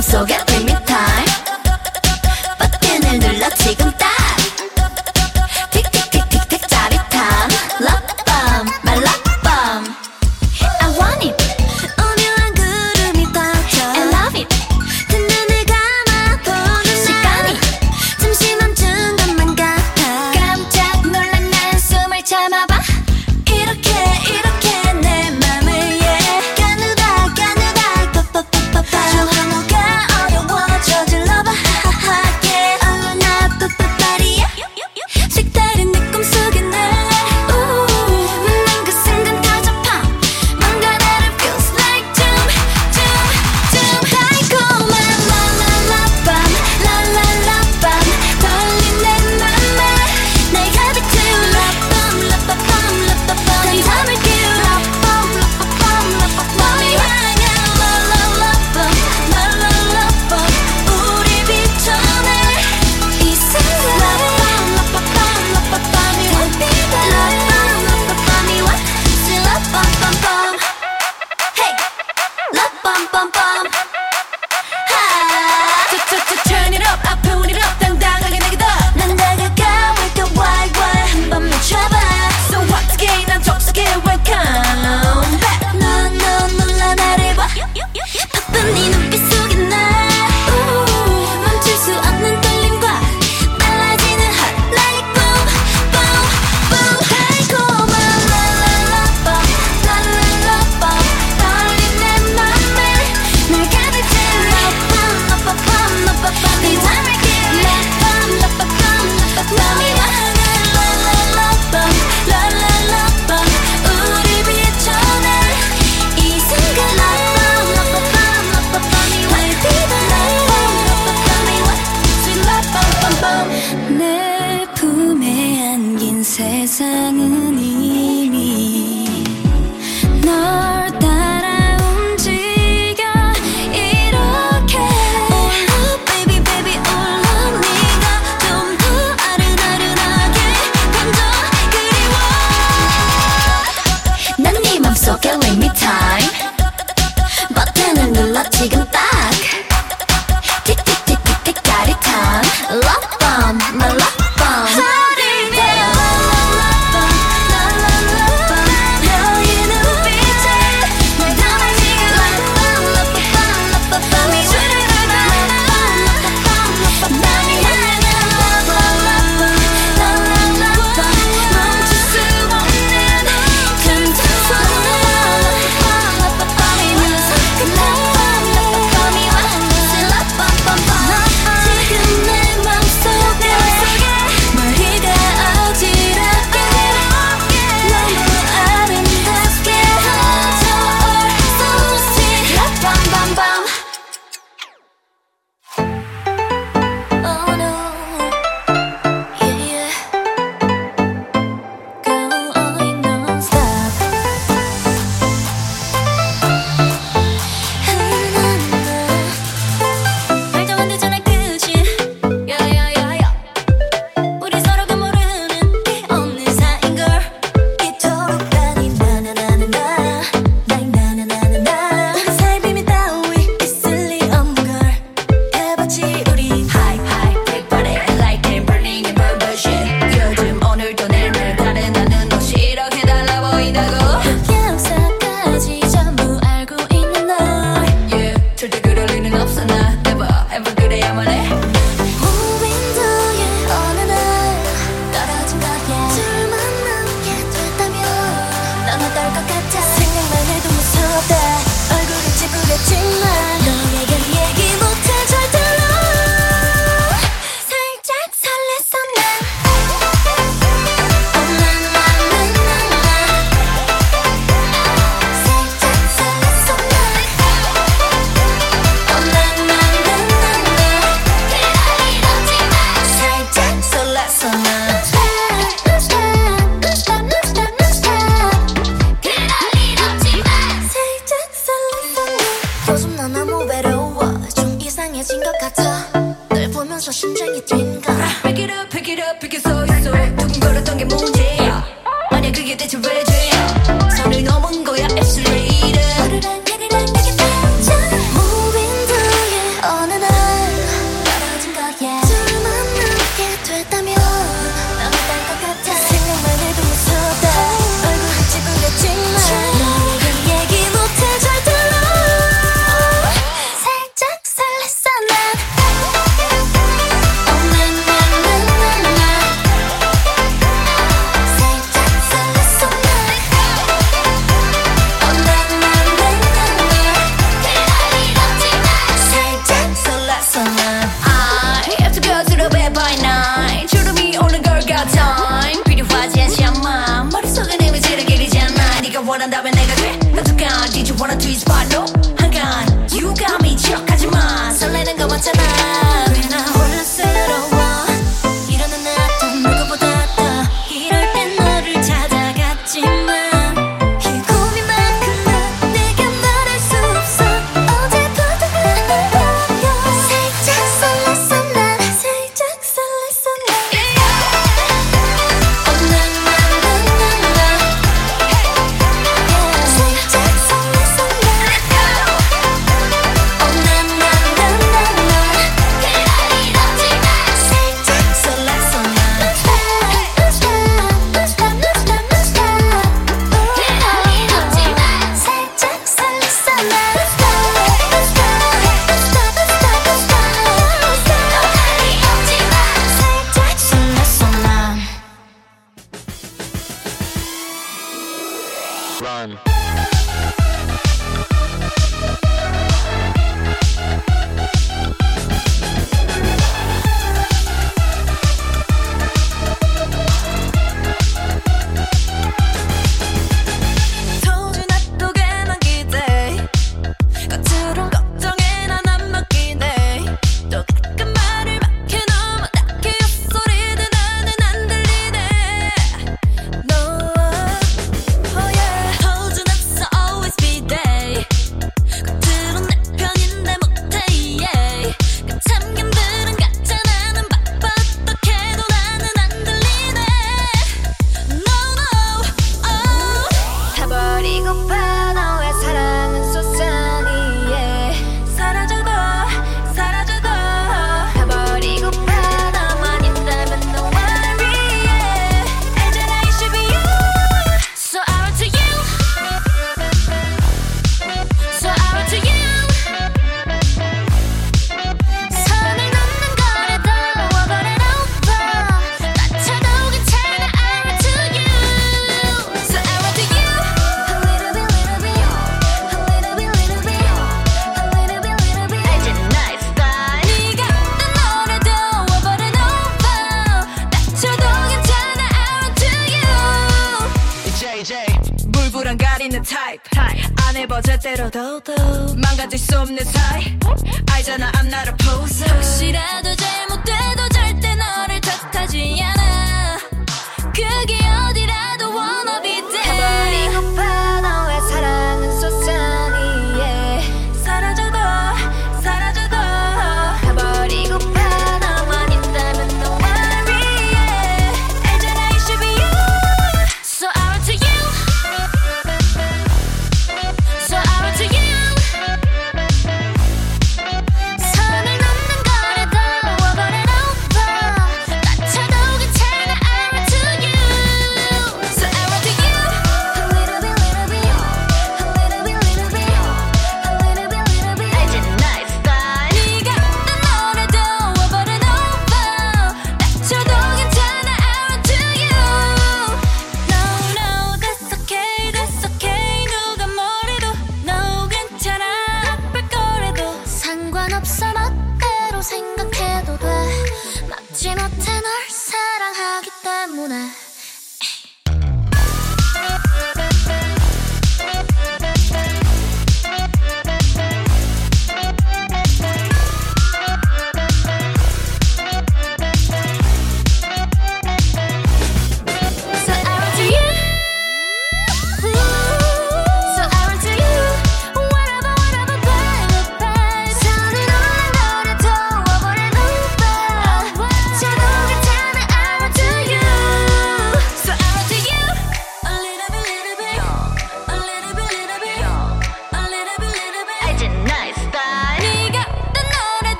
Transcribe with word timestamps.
밤속에 0.00 0.34
limit 0.48 0.82
time 0.86 1.26
버튼을 2.58 3.18
눌러 3.18 3.50
지금 3.50 3.92
딱 3.98 4.09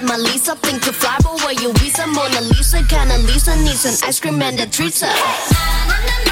like 0.00 0.08
my 0.08 0.16
Lisa. 0.16 0.54
Think 0.56 0.82
to 0.82 0.92
fly, 0.92 1.16
but 1.22 1.34
where 1.42 1.52
you 1.52 1.72
visa? 1.74 2.06
Mona 2.06 2.40
Lisa, 2.40 2.82
kinda 2.84 3.18
Lisa 3.18 3.56
needs 3.56 3.84
an 3.84 4.08
ice 4.08 4.20
cream 4.20 4.40
and 4.42 4.60
a 4.60 4.66
treat. 4.66 5.00
Hey, 5.00 6.27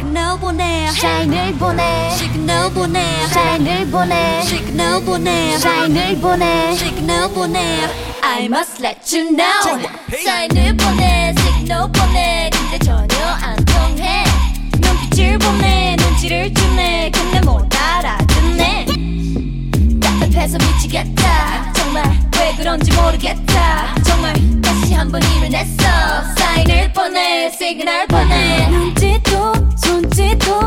시그널 0.00 0.38
보내 0.40 0.90
사인을 0.92 1.52
보내 1.58 2.10
시그널 2.16 2.72
보내 2.72 3.26
사인을 3.28 3.90
보내 3.90 4.42
시그널 4.42 5.04
보내 5.04 5.58
사인을 5.58 6.20
보내 6.20 6.74
시그널 6.74 7.28
보내 7.34 7.86
I 8.22 8.46
must 8.46 8.82
let 8.82 9.14
you 9.14 9.36
know. 9.36 9.90
사인을 10.24 10.74
보내 10.78 11.34
시그널 11.38 11.92
보내 11.92 12.48
근데 12.50 12.78
전혀 12.78 13.24
안 13.42 13.56
통해. 13.66 14.24
눈빛을 14.78 15.38
보내 15.38 15.96
눈치를 15.96 16.54
주네. 16.54 17.10
근데 17.12 17.40
못 17.42 17.69
해서 20.50 20.58
미치겠다. 20.58 21.72
정말 21.74 22.04
왜 22.40 22.52
그런지 22.56 22.90
모르겠다. 22.92 23.94
정말 24.04 24.34
다시 24.60 24.94
한번 24.94 25.22
힘을 25.22 25.48
내서. 25.48 25.84
사인을 26.36 26.92
보내 26.92 27.48
시그널 27.52 28.08
보내. 28.08 28.66
눈짓도 28.68 29.52
손짓도 29.76 30.58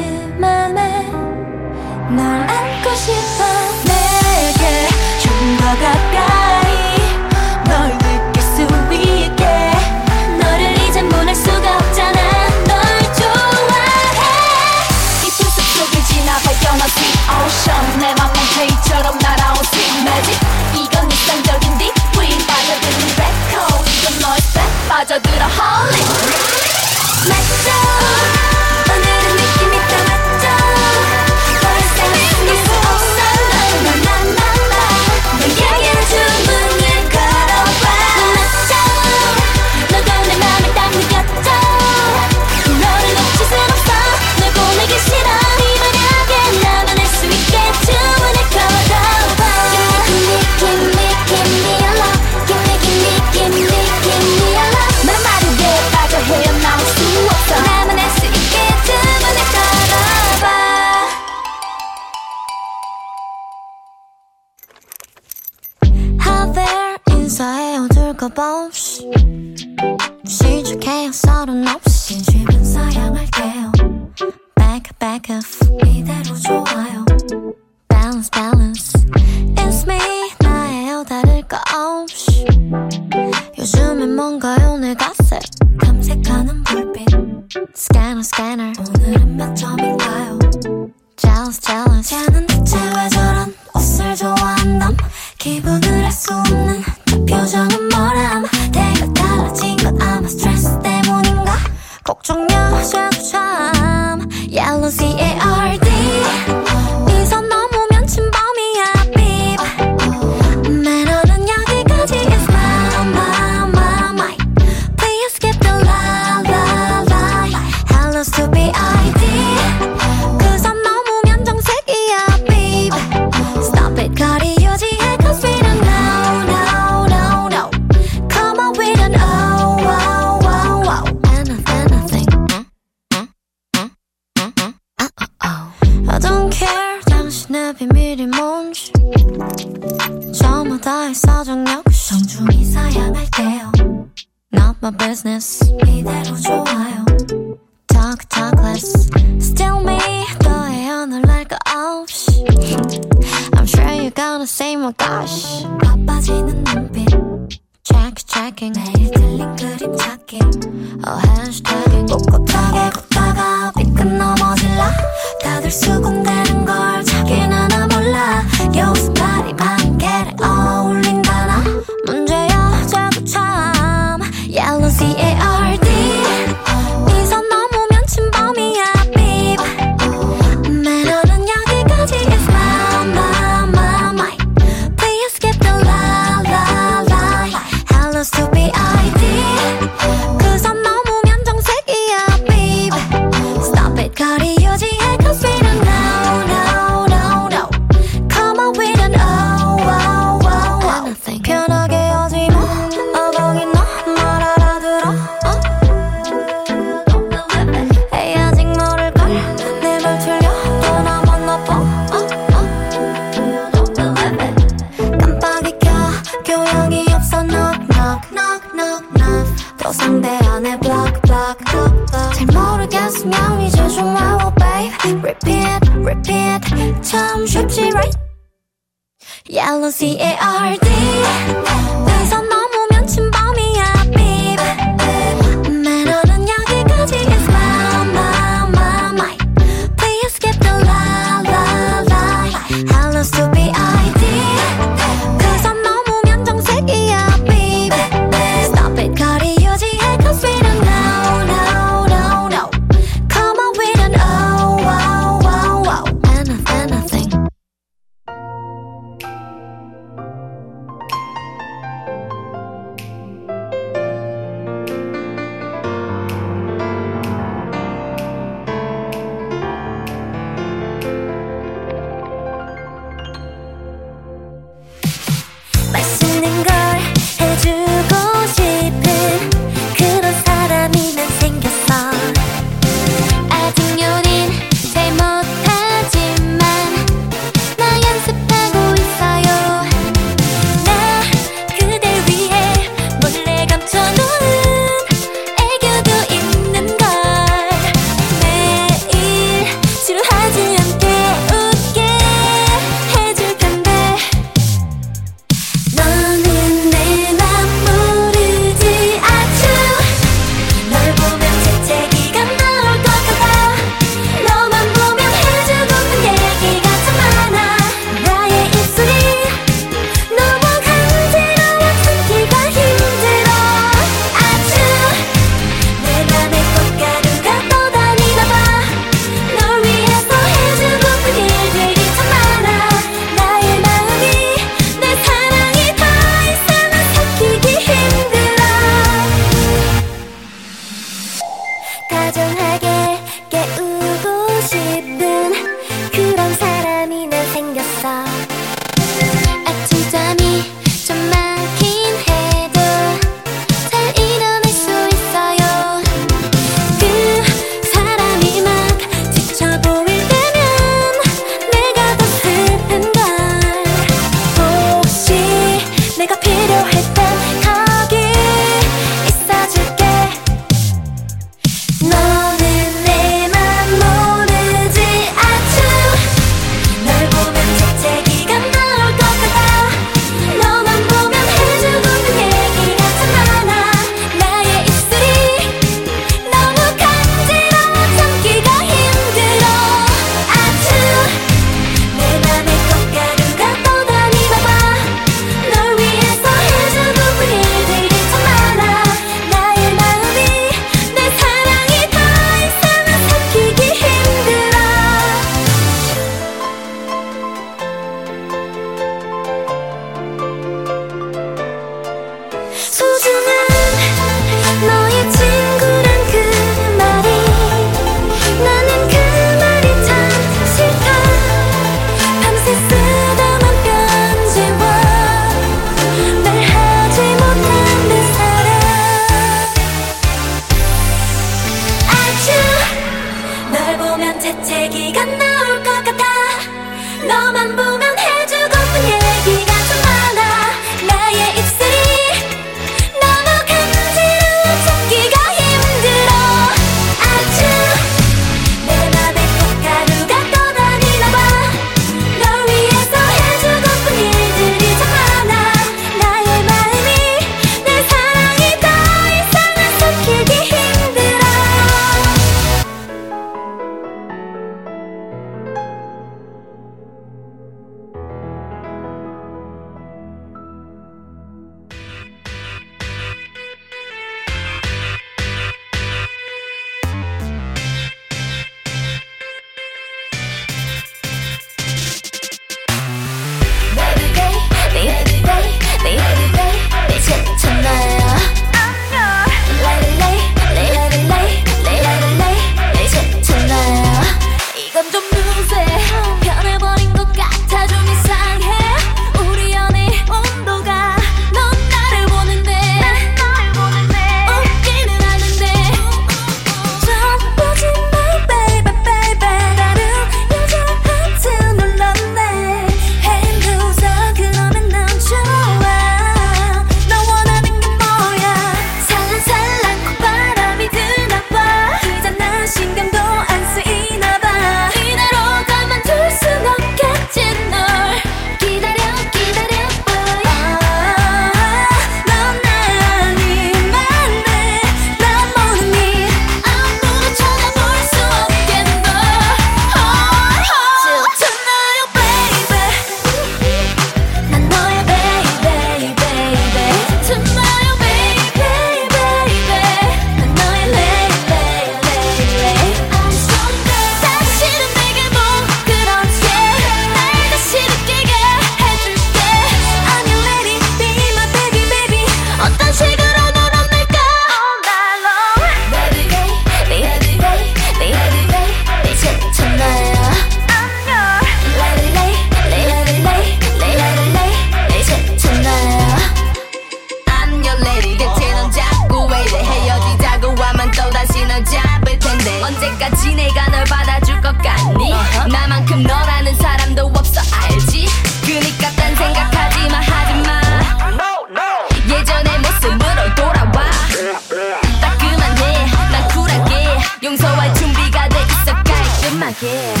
Yeah. 599.61 600.00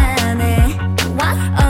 나네 0.00 0.78
What? 1.16 1.69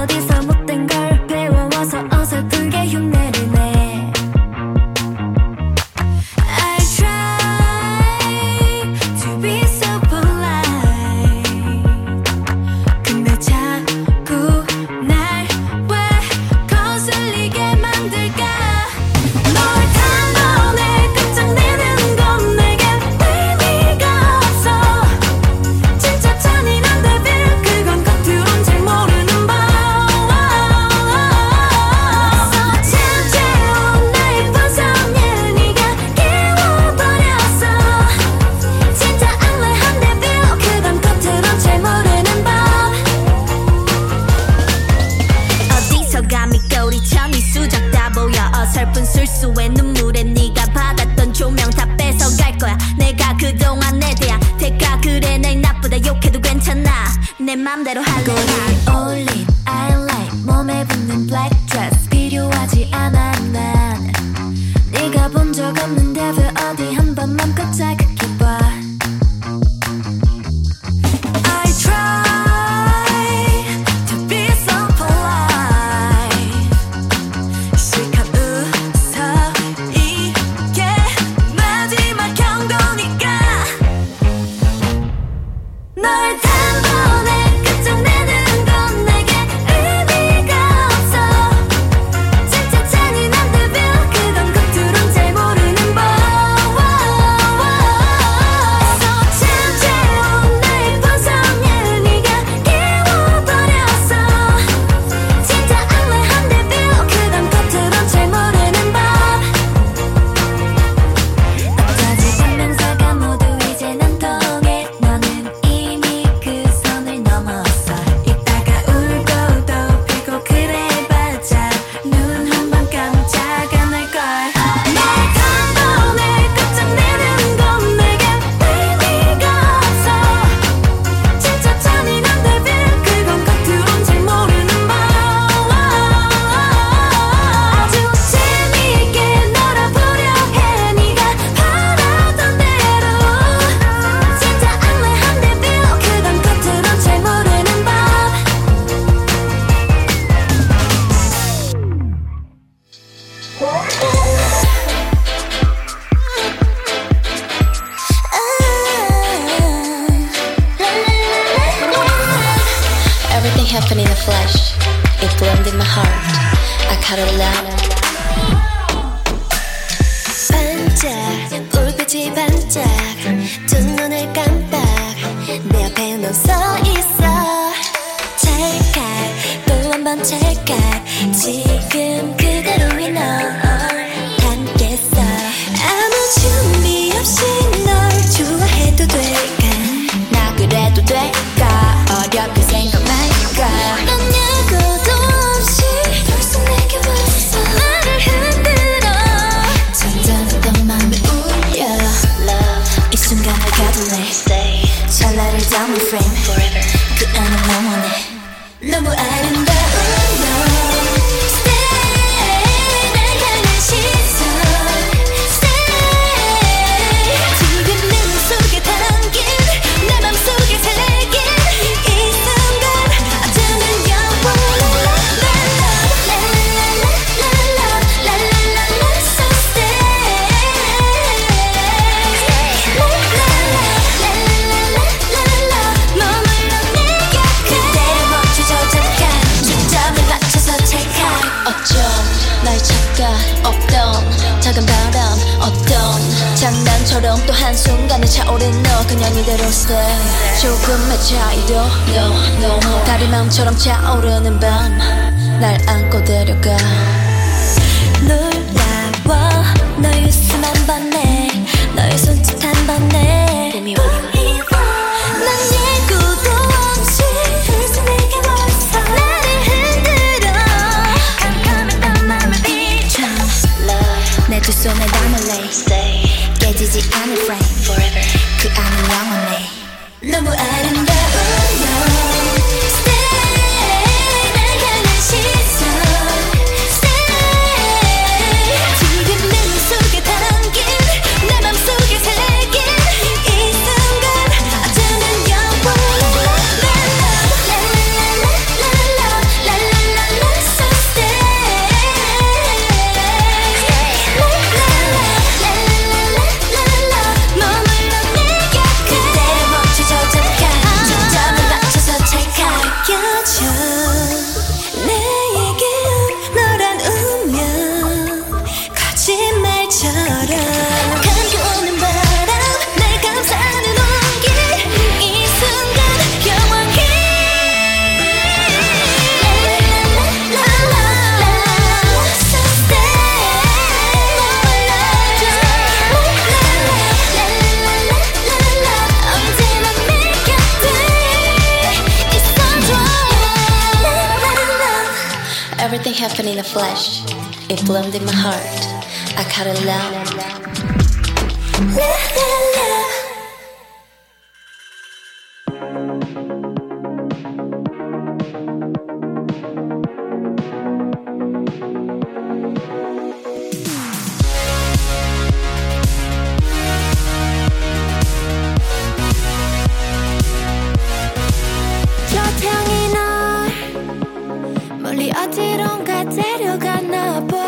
멀리 375.21 375.31
어디론가 375.33 376.25
데려갔나 376.31 377.47
봐 377.47 377.61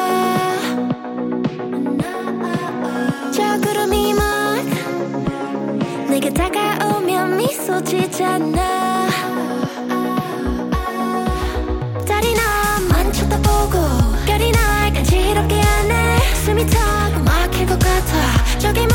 저 3.31 3.59
구름이 3.61 4.15
막 4.15 4.65
내게 6.09 6.31
다가오면 6.31 7.37
미소 7.37 7.83
짓잖아. 7.83 9.09
달이 12.07 12.35
나 12.35 12.43
만쳤다 12.91 13.37
보고 13.39 13.79
별이 14.27 14.51
날 14.53 14.93
간지럽게 14.93 15.61
하네. 15.61 16.19
숨이 16.45 16.67
타고 16.67 17.23
막힐 17.23 17.67
것 17.67 17.79
같아. 17.79 18.59
저기 18.59 18.81
물 18.87 18.93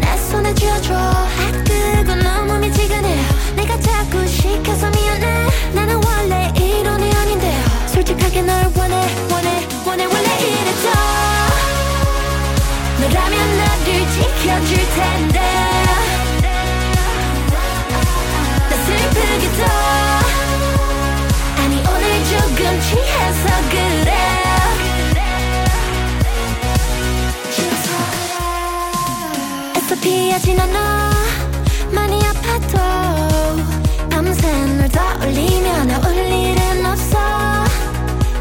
내 0.00 0.16
손에 0.16 0.52
쥐어줘. 0.54 0.94
아 0.94 1.64
뜨거 1.64 2.14
너무 2.16 2.58
미지근해. 2.58 3.16
내가 3.56 3.78
자꾸 3.78 4.26
시켜서 4.26 4.88
미안해. 4.90 5.46
나는 5.74 6.00
원래 6.04 6.52
이런 6.56 7.00
애 7.02 7.10
아닌데요 7.12 7.79
솔직하게 7.92 8.42
널 8.42 8.70
원해 8.76 8.94
원해 9.30 9.66
원해 9.84 10.04
원해 10.04 10.28
이랬어. 10.38 10.88
너라면 13.00 13.56
나를 13.58 14.10
지켜줄 14.10 14.76
텐데. 14.94 15.38
나 18.68 18.76
슬프기도 18.84 19.64
아니 21.58 21.72
오늘 21.76 22.04
조금 22.30 22.80
취해서 22.80 23.44
그래. 23.70 24.10
애써 29.76 29.94
피하진 30.00 30.60
않아 30.60 31.10
많이 31.90 32.14
아파도 32.24 32.78
밤새 34.10 34.48
널 34.76 34.88
떠올리면 34.88 35.88
나 35.88 35.98
울리는 35.98 36.69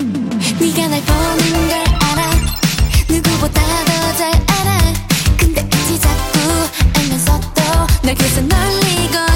음. 0.00 0.30
네가 0.60 0.88
날 0.88 1.00
보는 1.02 1.68
걸 1.68 1.78
알아. 2.00 2.30
누구보다 3.08 3.60
더 3.84 4.16
잘 4.16 4.32
알아. 4.32 4.78
근데 5.38 5.60
왠지 5.60 6.00
자꾸 6.00 6.38
알면서도 6.96 7.62
날 8.02 8.14
계속 8.14 8.42
놀리고 8.44 9.33